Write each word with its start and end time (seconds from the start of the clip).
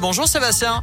Bonjour 0.00 0.26
Sébastien. 0.26 0.82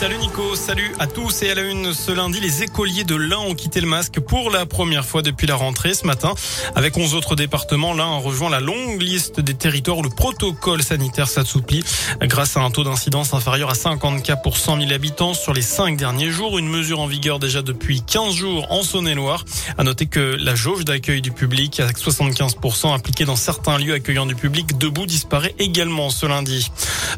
Salut 0.00 0.16
Nico, 0.16 0.54
salut 0.54 0.94
à 0.98 1.06
tous 1.06 1.42
et 1.42 1.50
à 1.50 1.54
la 1.54 1.60
une 1.60 1.92
ce 1.92 2.10
lundi, 2.10 2.40
les 2.40 2.62
écoliers 2.62 3.04
de 3.04 3.14
l'Ain 3.14 3.40
ont 3.40 3.54
quitté 3.54 3.82
le 3.82 3.86
masque 3.86 4.18
pour 4.18 4.48
la 4.48 4.64
première 4.64 5.04
fois 5.04 5.20
depuis 5.20 5.46
la 5.46 5.56
rentrée 5.56 5.92
ce 5.92 6.06
matin. 6.06 6.32
Avec 6.74 6.96
11 6.96 7.14
autres 7.14 7.36
départements, 7.36 7.92
l'Ain 7.92 8.16
rejoint 8.16 8.48
la 8.48 8.60
longue 8.60 9.02
liste 9.02 9.40
des 9.40 9.52
territoires 9.52 9.98
où 9.98 10.02
le 10.02 10.08
protocole 10.08 10.82
sanitaire 10.82 11.28
s'assouplit 11.28 11.84
grâce 12.22 12.56
à 12.56 12.60
un 12.60 12.70
taux 12.70 12.82
d'incidence 12.82 13.34
inférieur 13.34 13.68
à 13.68 13.74
50 13.74 14.22
cas 14.22 14.36
pour 14.36 14.56
100 14.56 14.80
000 14.80 14.92
habitants 14.92 15.34
sur 15.34 15.52
les 15.52 15.60
cinq 15.60 15.98
derniers 15.98 16.30
jours, 16.30 16.56
une 16.56 16.70
mesure 16.70 17.00
en 17.00 17.06
vigueur 17.06 17.38
déjà 17.38 17.60
depuis 17.60 18.00
15 18.00 18.32
jours 18.32 18.72
en 18.72 18.82
Saône-et-Loire. 18.82 19.44
À 19.76 19.84
noter 19.84 20.06
que 20.06 20.38
la 20.40 20.54
jauge 20.54 20.86
d'accueil 20.86 21.20
du 21.20 21.30
public 21.30 21.78
avec 21.78 21.98
75% 21.98 22.94
appliquée 22.94 23.26
dans 23.26 23.36
certains 23.36 23.76
lieux 23.76 23.92
accueillant 23.92 24.24
du 24.24 24.34
public 24.34 24.78
debout 24.78 25.04
disparaît 25.04 25.54
également 25.58 26.08
ce 26.08 26.24
lundi. 26.24 26.70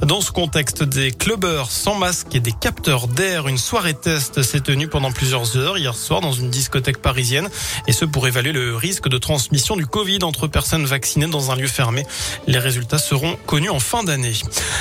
Dans 0.04 0.20
ce 0.20 0.32
contexte, 0.32 0.82
des 0.82 1.12
clubbers 1.12 1.70
sans 1.70 1.94
masque 1.94 2.34
et 2.34 2.40
des 2.40 2.50
capteurs 2.72 3.06
d'air, 3.06 3.48
une 3.48 3.58
soirée 3.58 3.92
test 3.92 4.42
s'est 4.42 4.60
tenue 4.60 4.88
pendant 4.88 5.12
plusieurs 5.12 5.58
heures 5.58 5.76
hier 5.76 5.94
soir 5.94 6.22
dans 6.22 6.32
une 6.32 6.48
discothèque 6.48 7.02
parisienne 7.02 7.50
et 7.86 7.92
ce 7.92 8.06
pour 8.06 8.26
évaluer 8.26 8.52
le 8.52 8.74
risque 8.74 9.10
de 9.10 9.18
transmission 9.18 9.76
du 9.76 9.84
Covid 9.84 10.20
entre 10.22 10.46
personnes 10.46 10.86
vaccinées 10.86 11.26
dans 11.26 11.50
un 11.50 11.56
lieu 11.56 11.66
fermé. 11.66 12.06
Les 12.46 12.58
résultats 12.58 12.96
seront 12.96 13.36
connus 13.44 13.68
en 13.68 13.78
fin 13.78 14.04
d'année. 14.04 14.32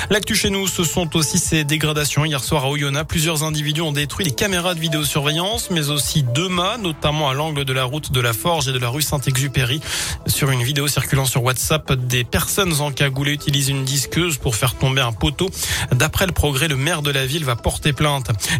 L'actu 0.08 0.34
chez 0.34 0.48
nous, 0.48 0.68
ce 0.68 0.84
sont 0.84 1.14
aussi 1.16 1.38
ces 1.38 1.64
dégradations. 1.64 2.24
Hier 2.24 2.42
soir 2.42 2.64
à 2.64 2.70
Oyonnax, 2.70 3.06
plusieurs 3.06 3.44
individus 3.44 3.82
ont 3.82 3.92
détruit 3.92 4.24
les 4.24 4.32
caméras 4.32 4.74
de 4.74 4.80
vidéosurveillance, 4.80 5.68
mais 5.70 5.90
aussi 5.90 6.22
deux 6.22 6.48
mâts, 6.48 6.78
notamment 6.78 7.28
à 7.28 7.34
l'angle 7.34 7.66
de 7.66 7.72
la 7.74 7.84
route 7.84 8.10
de 8.10 8.20
la 8.20 8.32
Forge 8.32 8.68
et 8.68 8.72
de 8.72 8.78
la 8.78 8.88
rue 8.88 9.02
Saint-Exupéry. 9.02 9.82
Sur 10.26 10.50
une 10.50 10.62
vidéo 10.62 10.88
circulant 10.88 11.26
sur 11.26 11.42
WhatsApp, 11.42 11.92
des 11.92 12.24
personnes 12.24 12.80
encagoulées 12.80 13.32
utilisent 13.32 13.68
une 13.68 13.84
disqueuse 13.84 14.38
pour 14.38 14.56
faire 14.56 14.76
tomber 14.76 15.02
un 15.02 15.12
poteau. 15.12 15.50
D'après 15.90 16.26
le 16.26 16.32
progrès, 16.32 16.68
le 16.68 16.76
maire 16.76 17.02
de 17.02 17.10
la 17.10 17.26
ville 17.26 17.44
va 17.44 17.54
porter 17.54 17.81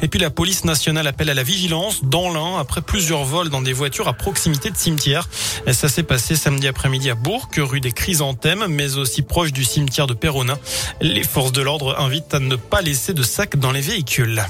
Et 0.03 0.09
puis 0.09 0.21
la 0.21 0.31
police 0.31 0.65
nationale 0.65 1.07
appelle 1.07 1.31
à 1.31 1.35
la 1.35 1.43
vigilance 1.43 2.05
dans 2.05 2.33
l'Ain 2.33 2.59
après 2.59 2.83
plusieurs 2.83 3.25
vols 3.25 3.49
dans 3.49 3.63
des 3.63 3.73
voitures 3.73 4.09
à 4.09 4.13
proximité 4.13 4.71
de 4.71 4.77
cimetières. 4.77 5.29
Ça 5.71 5.89
s'est 5.89 6.03
passé 6.03 6.37
samedi 6.37 6.67
après-midi 6.67 7.11
à 7.11 7.15
Bourg, 7.15 7.49
rue 7.57 7.81
des 7.81 7.93
Chrysanthèmes, 7.93 8.67
mais 8.69 8.97
aussi 8.97 9.23
proche 9.23 9.53
du 9.53 9.65
cimetière 9.65 10.07
de 10.07 10.15
Perona. 10.15 10.59
Les 11.01 11.25
forces 11.25 11.53
de 11.53 11.63
l'ordre 11.63 11.99
invitent 11.99 12.35
à 12.35 12.41
ne 12.41 12.57
pas 12.57 12.83
laisser 12.83 13.15
de 13.15 13.23
sacs 13.23 13.57
dans 13.57 13.73
les 13.73 13.81
véhicules. 13.81 14.43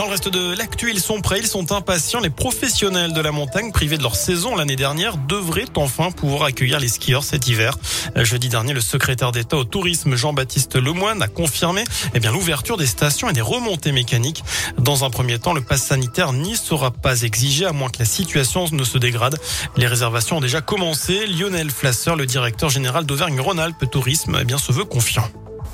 Dans 0.00 0.06
le 0.06 0.12
reste 0.12 0.30
de 0.30 0.54
l'actu, 0.54 0.90
ils 0.90 0.98
sont 0.98 1.20
prêts, 1.20 1.40
ils 1.40 1.46
sont 1.46 1.72
impatients. 1.72 2.20
Les 2.20 2.30
professionnels 2.30 3.12
de 3.12 3.20
la 3.20 3.32
montagne, 3.32 3.70
privés 3.70 3.98
de 3.98 4.02
leur 4.02 4.16
saison 4.16 4.56
l'année 4.56 4.74
dernière, 4.74 5.18
devraient 5.18 5.66
enfin 5.76 6.10
pouvoir 6.10 6.44
accueillir 6.44 6.80
les 6.80 6.88
skieurs 6.88 7.22
cet 7.22 7.48
hiver. 7.48 7.76
Jeudi 8.16 8.48
dernier, 8.48 8.72
le 8.72 8.80
secrétaire 8.80 9.30
d'État 9.30 9.58
au 9.58 9.64
tourisme, 9.64 10.16
Jean-Baptiste 10.16 10.76
Lemoine, 10.76 11.20
a 11.20 11.28
confirmé 11.28 11.84
eh 12.14 12.18
bien, 12.18 12.32
l'ouverture 12.32 12.78
des 12.78 12.86
stations 12.86 13.28
et 13.28 13.34
des 13.34 13.42
remontées 13.42 13.92
mécaniques. 13.92 14.42
Dans 14.78 15.04
un 15.04 15.10
premier 15.10 15.38
temps, 15.38 15.52
le 15.52 15.60
pass 15.60 15.82
sanitaire 15.82 16.32
n'y 16.32 16.56
sera 16.56 16.90
pas 16.90 17.20
exigé, 17.20 17.66
à 17.66 17.72
moins 17.72 17.90
que 17.90 17.98
la 17.98 18.06
situation 18.06 18.64
ne 18.72 18.84
se 18.84 18.96
dégrade. 18.96 19.36
Les 19.76 19.86
réservations 19.86 20.38
ont 20.38 20.40
déjà 20.40 20.62
commencé. 20.62 21.26
Lionel 21.26 21.70
Flasseur, 21.70 22.16
le 22.16 22.24
directeur 22.24 22.70
général 22.70 23.04
d'Auvergne-Rhône-Alpes 23.04 23.90
Tourisme, 23.90 24.38
eh 24.40 24.44
bien, 24.44 24.56
se 24.56 24.72
veut 24.72 24.86
confiant. 24.86 25.28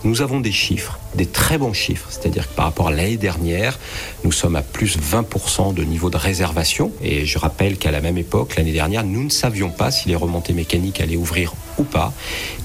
Nous 0.05 0.23
avons 0.23 0.41
des 0.41 0.53
chiffres, 0.53 0.99
des 1.15 1.27
très 1.27 1.59
bons 1.59 1.73
chiffres, 1.73 2.07
c'est-à-dire 2.11 2.49
que 2.49 2.55
par 2.55 2.67
rapport 2.67 2.89
à 2.89 2.91
l'année 2.91 3.17
dernière, 3.17 3.79
nous 4.25 4.33
sommes 4.33 4.57
à 4.57 4.63
plus 4.63 4.99
20% 4.99 5.75
de 5.75 5.83
niveau 5.83 6.11
de 6.11 6.17
réservation. 6.17 6.93
Et 7.03 7.27
je 7.27 7.39
rappelle 7.39 7.77
qu'à 7.77 7.91
la 7.91 8.01
même 8.01 8.19
époque, 8.19 8.57
l'année 8.57 8.73
dernière, 8.73 9.05
nous 9.05 9.25
ne 9.25 9.31
savions 9.31 9.71
pas 9.71 9.91
si 9.91 10.09
les 10.09 10.17
remontées 10.17 10.53
mécaniques 10.53 11.01
allaient 11.01 11.17
ouvrir 11.17 11.55
ou 11.79 11.85
pas. 11.85 12.13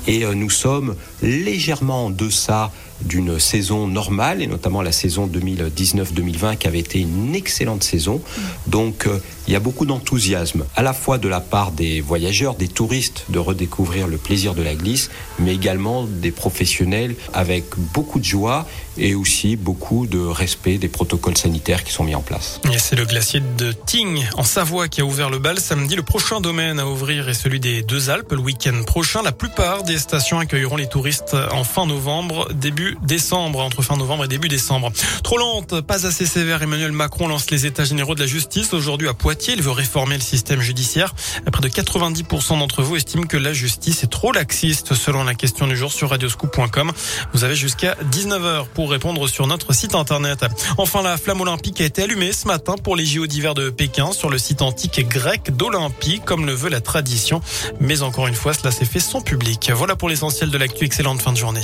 Et 0.08 0.24
euh, 0.26 0.34
nous 0.34 0.50
sommes 0.50 0.96
légèrement 1.22 2.06
en 2.06 2.10
deçà 2.10 2.72
d'une 3.06 3.40
saison 3.40 3.88
normale, 3.88 4.42
et 4.42 4.48
notamment 4.48 4.82
la 4.82 4.92
saison 4.92 5.28
2019-2020 5.28 6.58
qui 6.58 6.68
avait 6.68 6.80
été 6.80 7.00
une 7.00 7.36
excellente 7.36 7.84
saison. 7.84 8.22
Donc 8.68 9.08
euh, 9.08 9.20
il 9.48 9.54
y 9.54 9.56
a 9.56 9.60
beaucoup 9.60 9.86
d'enthousiasme, 9.86 10.66
à 10.76 10.82
la 10.82 10.94
fois 10.94 11.18
de 11.18 11.28
la 11.28 11.42
part 11.42 11.72
des 11.72 12.00
voyageurs, 12.00 12.56
des 12.56 12.68
touristes, 12.68 13.26
de 13.30 13.40
redécouvrir 13.40 14.08
le 14.08 14.18
plaisir 14.18 14.54
de 14.54 14.62
la 14.62 14.76
glisse, 14.76 15.10
mais 15.40 15.54
également 15.54 16.06
des 16.06 16.32
professionnels 16.32 17.16
avec 17.34 17.66
beaucoup 17.94 18.20
de 18.20 18.26
joie 18.26 18.68
et 18.98 19.16
aussi 19.16 19.56
beaucoup 19.56 20.06
de 20.06 20.20
respect 20.20 20.78
des 20.78 20.88
protocoles 20.88 21.38
sanitaires 21.38 21.84
qui 21.84 21.92
sont 21.92 22.04
mis 22.04 22.16
en 22.16 22.22
place. 22.22 22.62
C'est 22.78 22.96
le 22.96 23.06
glacier 23.06 23.42
de 23.58 23.72
Tignes 23.72 24.28
en 24.36 24.44
Savoie 24.44 24.88
qui 24.88 25.02
a 25.02 25.06
ouvert 25.06 25.30
le 25.30 25.40
bal 25.40 25.60
samedi. 25.60 25.96
Le 25.96 26.04
prochain 26.04 26.42
domaine 26.42 26.80
à 26.80 26.88
ouvrir 26.88 27.30
est 27.30 27.34
celui 27.34 27.60
des 27.60 27.82
Deux 27.84 28.10
Alpes 28.10 28.32
le 28.32 28.40
week-end 28.40 28.84
prochain. 28.86 29.22
La 29.22 29.32
plupart 29.32 29.84
des 29.84 29.98
stations 29.98 30.40
accueilleront 30.40 30.76
les 30.76 30.88
touristes 30.88 31.36
en 31.52 31.64
fin 31.64 31.86
novembre, 31.86 32.48
début 32.54 32.91
décembre, 33.02 33.60
entre 33.60 33.82
fin 33.82 33.98
novembre 33.98 34.26
et 34.26 34.28
début 34.28 34.48
décembre. 34.48 34.92
Trop 35.24 35.38
lente, 35.38 35.82
pas 35.82 36.06
assez 36.06 36.26
sévère. 36.26 36.62
Emmanuel 36.62 36.92
Macron 36.92 37.28
lance 37.28 37.50
les 37.52 37.66
états 37.66 37.84
généraux 37.84 38.16
de 38.16 38.20
la 38.20 38.28
justice 38.28 38.74
aujourd'hui 38.74 39.08
à 39.08 39.14
Poitiers. 39.14 39.54
Il 39.54 39.62
veut 39.62 39.72
réformer 39.72 40.16
le 40.16 40.22
système 40.22 40.62
judiciaire. 40.62 41.14
Près 41.52 41.62
de 41.62 41.68
90% 41.68 42.60
d'entre 42.60 42.82
vous 42.84 42.96
estiment 42.96 43.26
que 43.26 43.38
la 43.38 43.54
justice 43.54 44.04
est 44.04 44.08
trop 44.08 44.32
laxiste 44.32 44.94
selon 44.94 45.24
la 45.24 45.36
question 45.36 45.68
du 45.68 45.76
jour 45.76 45.92
sur 45.92 46.10
radioscoop.com. 46.10 46.92
Vous 47.34 47.44
avez 47.44 47.56
jusqu'à 47.56 47.96
19h 48.12 48.68
pour 48.74 48.92
répondre 48.92 49.28
sur 49.28 49.48
notre 49.48 49.74
site 49.74 49.96
internet. 49.96 50.46
Enfin, 50.78 51.02
la 51.02 51.18
flamme 51.18 51.42
olympique 51.42 51.82
a 51.82 51.86
été 51.86 52.04
allumée 52.04 52.34
ce 52.34 52.48
matin 52.48 52.76
pour 52.82 52.96
les 52.96 53.06
JO 53.06 53.28
d'hiver 53.28 53.54
de 53.54 53.70
Pékin 53.70 54.12
sur 54.12 54.30
le 54.30 54.38
site 54.38 54.62
antique 54.62 55.08
grec 55.08 55.56
d'Olympie, 55.56 56.22
comme 56.24 56.46
le 56.46 56.54
veut 56.54 56.70
la 56.70 56.82
tradition. 56.82 57.42
Mais 57.80 58.02
encore 58.02 58.28
une 58.28 58.36
fois, 58.36 58.54
cela 58.54 58.72
s'est 58.72 58.86
fait 58.86 59.00
sans 59.00 59.22
public. 59.22 59.72
Voilà 59.74 59.96
pour 59.96 60.10
l'essentiel 60.10 60.50
de 60.50 60.58
l'actu. 60.58 60.86
Excellente 60.86 61.22
fin 61.22 61.32
de 61.32 61.38
journée. 61.38 61.62